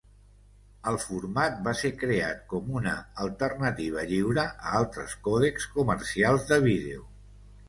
[0.91, 2.93] El format va ser creat com una
[3.27, 7.07] alternativa lliure a altres còdecs comercials de vídeo.